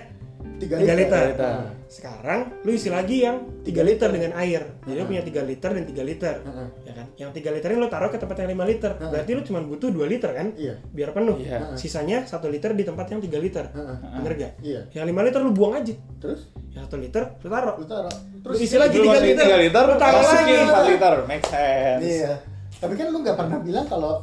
[0.57, 1.23] 3 3 liter.
[1.29, 1.53] liter.
[1.87, 4.65] Sekarang lu isi lagi yang 3 liter dengan air.
[4.81, 5.07] Jadi lu Ah.
[5.07, 6.35] punya 3 liter dan 3 liter.
[6.39, 6.67] Heeh.
[6.81, 7.05] Ya kan?
[7.15, 8.91] Yang 3 liter ini lu taruh ke tempat yang 5 liter.
[8.93, 9.07] Ah.
[9.07, 10.47] Berarti lu cuma butuh 2 liter kan?
[10.53, 10.73] Iya.
[10.83, 11.37] Biar penuh.
[11.37, 11.73] Iya.
[11.73, 13.65] Sisanya 1 liter di tempat yang 3 liter.
[13.67, 13.97] Heeh.
[14.17, 14.51] Bener gak?
[14.59, 14.81] Iya.
[14.91, 15.93] Yang 5 liter lu buang aja.
[16.17, 17.75] Terus Yang 1 liter lu taruh.
[17.75, 18.13] lu taruh.
[18.39, 19.45] Terus isi lagi Lu 3 masukin liter.
[19.47, 20.65] 3 liter lu taruh masukin lagi.
[20.67, 22.33] 4 liter make sense Iya.
[22.77, 24.13] Tapi kan lu nggak pernah bilang kalau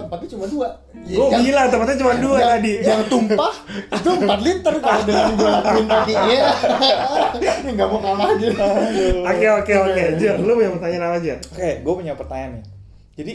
[0.00, 0.68] tempatnya cuma dua.
[1.00, 2.72] Gue Yang- bilang tempatnya cuma 2 yang, tadi.
[2.80, 3.54] Yang tumpah
[3.90, 6.12] itu 4 liter kalau dengan gue lakuin tadi.
[6.16, 6.44] Iya.
[7.36, 8.66] Ini nggak mau kalah gitu.
[9.22, 10.02] Oke oke oke.
[10.16, 11.38] Jer, lu punya pertanyaan apa Jer?
[11.40, 12.64] Oke, gue punya pertanyaan nih.
[13.14, 13.32] Jadi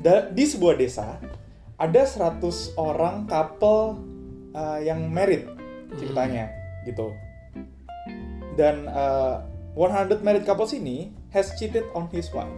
[0.00, 1.20] da- di sebuah desa
[1.76, 2.40] ada 100
[2.74, 4.00] orang couple
[4.52, 5.44] uh, yang married
[5.94, 6.48] ceritanya
[6.84, 7.12] gitu.
[8.56, 9.44] Dan uh,
[9.76, 12.48] 100 married couples ini has cheated on his wife.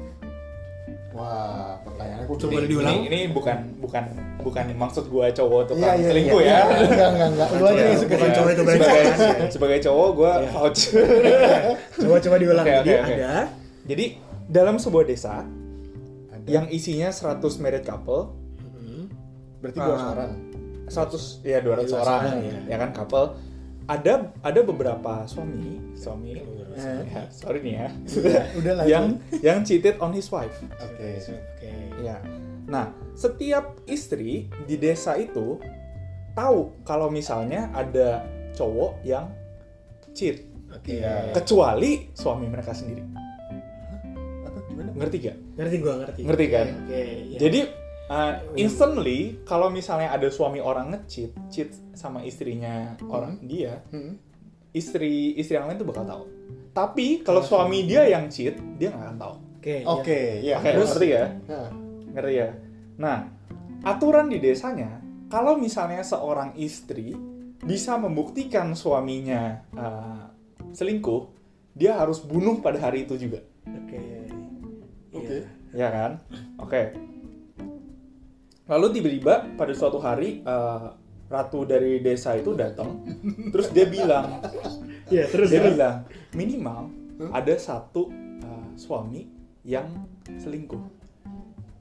[1.19, 2.95] Wah, pertanyaannya gue Coba diulang.
[2.95, 4.05] Ini, ini bukan bukan
[4.39, 6.55] bukan maksud gue cowok Iya, tukang iya, selingkuh iya.
[6.55, 6.61] ya.
[6.87, 7.49] Enggak, enggak, enggak.
[7.51, 8.79] Lu aja Iya, yang suka cowok itu baik.
[8.79, 9.03] sebagai
[9.55, 10.49] sebagai cowok gue Iya.
[10.49, 10.81] vouch.
[12.07, 12.65] Coba coba diulang.
[12.65, 13.15] Oke, Jadi oke, oke.
[13.19, 13.35] ada
[13.85, 14.05] Jadi
[14.47, 15.35] dalam sebuah desa
[16.29, 16.47] Ada.
[16.47, 18.23] yang isinya 100 married couple
[19.59, 20.09] berarti dua Ah.
[20.15, 20.31] orang.
[20.87, 22.61] 100 ya 200 200 orang orang, ya.
[22.65, 22.77] ya.
[22.79, 23.27] kan couple
[23.89, 26.37] ada ada beberapa suami suami
[26.79, 27.11] Eh.
[27.11, 29.07] ya, sorry nih ya Udah, udah yang
[29.43, 31.19] yang cheated on his wife Oke.
[31.19, 31.73] Oke.
[31.99, 32.23] ya
[32.65, 35.59] nah setiap istri di desa itu
[36.39, 38.23] tahu kalau misalnya ada
[38.55, 39.27] cowok yang
[40.15, 41.03] cheat Oke.
[41.03, 41.35] Iya.
[41.35, 43.03] kecuali suami mereka sendiri
[44.47, 44.95] Apa gimana?
[44.95, 46.21] ngerti gak Ngerti gua ngerti.
[46.23, 46.67] Ngerti kan?
[46.87, 47.03] Oke.
[47.27, 47.39] iya.
[47.41, 47.61] jadi
[48.09, 54.17] uh, instantly kalau misalnya ada suami orang nge-cheat cheat sama istrinya orang dia Hmm.
[54.73, 56.25] istri istri yang lain tuh bakal tahu.
[56.73, 59.35] Tapi kalau suami dia yang cheat, dia nggak akan tahu.
[59.59, 59.75] Oke.
[59.83, 59.87] iya.
[59.91, 60.57] Oke, ya.
[60.63, 61.25] Oke, ngerti ya?
[61.51, 61.69] Nah,
[62.15, 62.49] Ngerti ya?
[63.03, 63.19] Nah,
[63.83, 67.19] aturan di desanya, kalau misalnya seorang istri
[67.59, 70.31] bisa membuktikan suaminya uh,
[70.71, 71.27] selingkuh,
[71.75, 73.43] dia harus bunuh pada hari itu juga.
[73.67, 74.03] Oke.
[75.19, 75.37] Oke.
[75.75, 75.75] Iya.
[75.75, 76.11] Ya kan?
[76.63, 76.95] Oke.
[78.69, 80.93] Lalu tiba-tiba pada suatu hari uh,
[81.29, 83.01] ratu dari desa itu datang,
[83.53, 84.45] terus dia bilang,
[85.09, 85.77] Iya, terus dia terus.
[85.77, 85.97] bilang
[86.37, 86.93] minimal
[87.33, 88.13] ada satu
[88.45, 89.25] uh, suami
[89.65, 89.89] yang
[90.37, 90.81] selingkuh.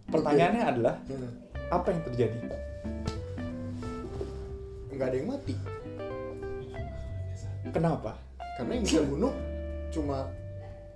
[0.08, 1.32] Pertanyaannya adalah hmm.
[1.68, 2.40] apa yang terjadi?
[4.98, 5.56] nggak ada yang mati.
[7.70, 8.12] Kenapa?
[8.58, 9.34] Karena yang bisa bunuh
[9.94, 10.18] cuma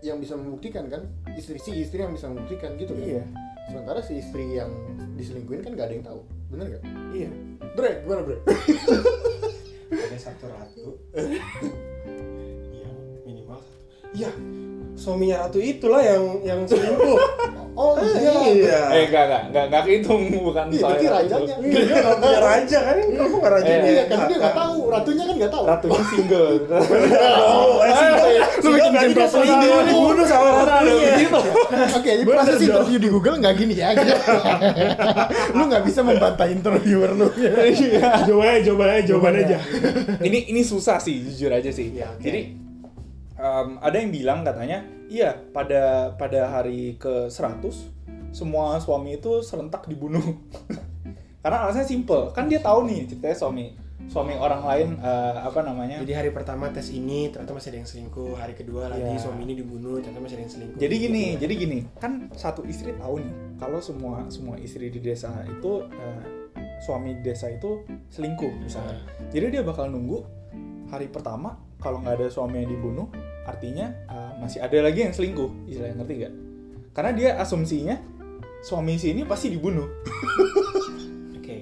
[0.01, 1.05] yang bisa membuktikan kan
[1.37, 3.05] istri si istri yang bisa membuktikan gitu kan.
[3.05, 3.23] Iya.
[3.71, 4.67] Sementara si istri yang
[5.15, 6.19] diselingkuhin kan nggak ada yang tahu.
[6.51, 6.83] Bener nggak?
[7.15, 7.31] Iya.
[7.71, 8.37] Bre, gimana bre?
[9.95, 10.99] Ada satu ratu.
[12.75, 13.87] yang minimal satu.
[14.11, 14.31] Iya.
[14.99, 17.15] Suaminya ratu itulah yang yang selingkuh.
[17.71, 18.31] Oh iya.
[18.51, 18.79] iya.
[18.91, 21.55] Eh enggak enggak enggak enggak kehitung bukan Iya, berarti rajanya.
[21.63, 22.97] Iya, nggak punya raja kan?
[22.99, 23.71] Kamu nggak raja?
[23.71, 25.63] Iya, kan dia nggak tahu, ratunya kan nggak tahu.
[25.63, 26.47] Ratunya single.
[26.67, 28.31] Oh, eh, single.
[28.61, 29.89] Lu bikin impresi selingkuh dia.
[29.89, 31.13] dibunuh sama ratunya.
[31.95, 33.89] Oke, ini Bener proses interview di Google nggak gini ya.
[35.57, 37.27] lu nggak bisa membantah interviewer lu.
[37.71, 38.27] Iya.
[38.27, 39.57] Coba aja, coba aja, jawaban aja.
[40.21, 41.95] ini ini susah sih jujur aja sih.
[41.95, 42.21] Iya, oke.
[42.21, 42.41] Jadi
[43.39, 49.87] em, ada yang bilang katanya iya pada pada hari ke 100 semua suami itu serentak
[49.87, 50.23] dibunuh.
[51.41, 53.73] karena alasannya simple kan dia tahu nih ceritanya suami
[54.11, 56.03] suami orang lain eh, apa namanya?
[56.03, 59.23] Jadi hari pertama tes ini ternyata masih ada yang selingkuh, hari kedua lagi Iya.
[59.23, 60.77] suami ini dibunuh ternyata masih ada yang selingkuh.
[60.77, 61.31] jadi gini Gitu.
[61.31, 61.39] ya.
[61.39, 66.21] jadi gini kan satu istri tahu nih kalau semua semua istri di desa itu eh,
[66.83, 68.99] suami di desa itu selingkuh misalnya.
[69.31, 70.27] Jadi dia bakal nunggu
[70.91, 73.07] hari pertama kalau nggak ada suami yang dibunuh
[73.47, 75.71] artinya eh, masih ada lagi yang selingkuh.
[75.71, 76.33] Istilahnya ngerti gak
[76.91, 77.95] karena dia asumsinya
[78.59, 79.87] suami si ini pasti dibunuh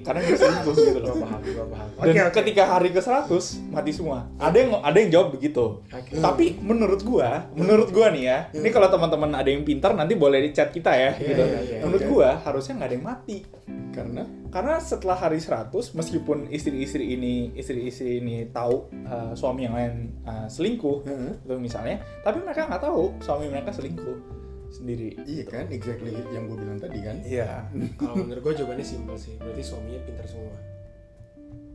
[0.09, 2.33] Karena dia selingkuh gitu loh paham, dan Oke, oke.
[2.41, 3.29] ketika hari ke 100
[3.69, 6.17] mati semua ada yang ada yang jawab begitu Oke.
[6.17, 10.41] tapi menurut gua menurut gua nih ya ini kalau teman-teman ada yang pintar nanti boleh
[10.41, 11.77] di chat kita ya Iya, gitu iya, iya.
[11.85, 12.09] menurut Oke.
[12.09, 13.37] gua harusnya nggak ada yang mati
[13.89, 19.93] Karena karena setelah hari 100 meskipun istri-istri ini istri-istri ini tahu uh, suami yang lain
[20.25, 21.33] uh, selingkuh Heeh.
[21.45, 24.38] gitu misalnya tapi mereka nggak tahu suami mereka selingkuh
[24.71, 27.17] sendiri iya kan exactly yang gue bilang tadi kan.
[27.21, 29.33] iya Kalau menurut gue jawabannya simpel sih.
[29.35, 30.53] Berarti suaminya pintar semua.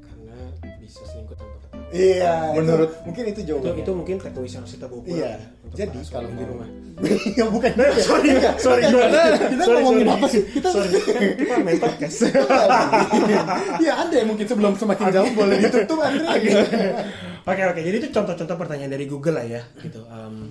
[0.01, 0.37] Karena
[0.77, 1.91] bisa selingkuh tanpa ketahuan.
[1.91, 2.35] Iya.
[2.55, 3.83] Menurut- itu- mungkin itu Itu, jawabannya.
[3.83, 5.27] itu mungkin takeaway yang harus kita bawa pulang Iya.
[5.27, 5.39] ya,
[5.75, 6.69] Jadi kalau di rumah.
[7.39, 7.71] ya bukan.
[8.01, 9.21] sorry, sorry, Kita- gimana?
[9.45, 10.15] Kita Sorry, ngomongin sorry.
[10.15, 10.43] apa sih?
[10.49, 10.89] Kita Sorry,
[11.35, 12.17] kita main podcast.
[13.77, 16.63] Iya ada yang mungkin sebelum semakin jauh boleh ditutup Andre.
[17.45, 20.01] Oke oke, jadi itu contoh-contoh pertanyaan dari Google lah ya, gitu.
[20.07, 20.49] Um,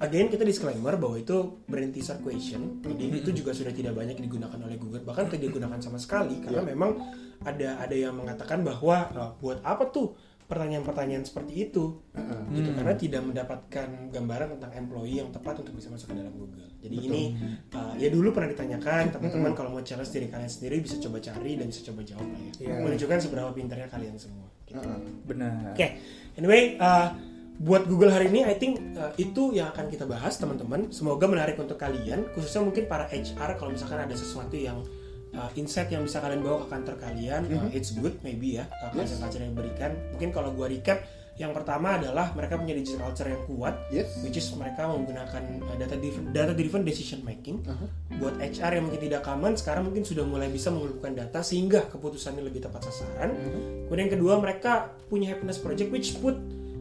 [0.00, 4.56] again kita disclaimer bahwa itu brain teaser question, jadi itu juga sudah tidak banyak digunakan
[4.56, 6.96] oleh Google, bahkan tidak digunakan sama sekali karena memang
[7.44, 10.16] ada ada yang mengatakan bahwa uh, buat apa tuh
[10.50, 12.02] pertanyaan-pertanyaan seperti itu,
[12.50, 16.66] gitu karena tidak mendapatkan gambaran tentang employee yang tepat untuk bisa masuk ke dalam Google.
[16.82, 17.22] Jadi ini
[17.70, 21.54] uh, ya dulu pernah ditanyakan teman-teman kalau mau challenge diri kalian sendiri bisa coba cari
[21.54, 22.74] dan bisa coba jawab lah ya, Iya.
[22.82, 24.50] menunjukkan seberapa pintarnya kalian semua.
[24.66, 24.86] Gitu.
[25.26, 25.74] benar.
[25.74, 25.86] Oke,
[26.34, 27.14] anyway, uh,
[27.60, 30.88] buat Google hari ini, I think uh, itu yang akan kita bahas, teman-teman.
[30.88, 33.60] Semoga menarik untuk kalian, khususnya mungkin para HR.
[33.60, 34.80] Kalau misalkan ada sesuatu yang
[35.36, 38.88] uh, insight yang bisa kalian bawa ke kantor kalian, uh, it's good, maybe ya, uh,
[38.96, 39.12] Yes.
[39.20, 39.92] culture yang diberikan.
[40.16, 41.04] Mungkin kalau gua recap,
[41.36, 44.08] yang pertama adalah mereka punya digital culture yang kuat, Yes.
[44.24, 47.60] which is mereka menggunakan uh, data driven, data driven decision making.
[48.16, 52.40] Buat HR yang mungkin tidak common, sekarang mungkin sudah mulai bisa mengumpulkan data sehingga keputusannya
[52.40, 53.36] lebih tepat sasaran.
[53.84, 56.40] Kemudian yang kedua mereka punya happiness project which put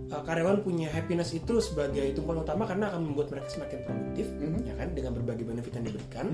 [0.10, 4.26] uh, karyawan punya happiness itu sebagai tumpuan utama karena akan membuat mereka semakin produktif,
[4.66, 6.26] ya kan dengan berbagai benefit yang diberikan.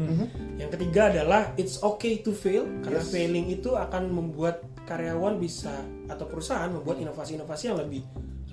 [0.56, 3.12] Yang ketiga adalah it's okay to fail karena Yes.
[3.12, 5.74] failing itu akan membuat karyawan bisa
[6.06, 8.06] atau perusahaan membuat inovasi-inovasi yang lebih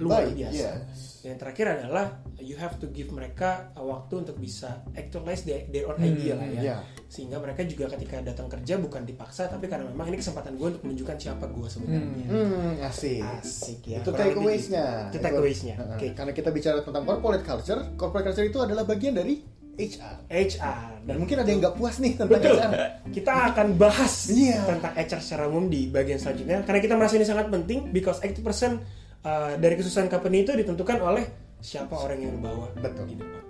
[0.02, 0.68] luar Baik, biasa.
[0.74, 1.00] yes.
[1.22, 5.62] Dan yang terakhir adalah you have to give mereka uh, waktu untuk bisa actualize their,
[5.70, 6.60] their own idea lah ya.
[6.60, 6.76] iya.
[7.06, 10.82] Sehingga mereka juga ketika datang kerja bukan dipaksa tapi karena memang ini kesempatan gue untuk
[10.82, 12.26] menunjukkan siapa gue sebenarnya.
[12.26, 13.22] Hmm, asik.
[13.22, 14.02] Asik ya.
[14.02, 14.86] Itu takeaways-nya.
[15.06, 15.14] gitu.
[15.14, 15.74] Itu takeaways-nya.
[15.76, 15.94] Heeh.
[15.94, 16.06] Oke.
[16.12, 19.38] Karena kita bicara tentang corporate culture, corporate culture itu adalah bagian dari
[19.72, 20.28] HR.
[20.28, 22.60] HR Dan mungkin ada yang nggak puas nih tentang Betul.
[22.60, 22.72] HR.
[23.08, 24.58] Kita akan bahas Iya.
[24.66, 29.00] tentang HR secara umum di bagian selanjutnya karena kita merasa ini sangat penting because 80%
[29.26, 31.24] uh, dari kesuksesan company itu ditentukan oleh
[31.62, 33.04] siapa orang yang dibawa Betul.
[33.10, 33.42] di depan.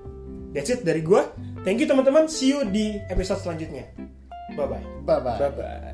[0.52, 1.32] That's it dari gua.
[1.64, 2.28] Thank you teman-teman.
[2.28, 3.88] See you di episode selanjutnya.
[4.52, 4.84] Bye bye.
[5.08, 5.38] Bye bye.
[5.40, 5.91] bye bye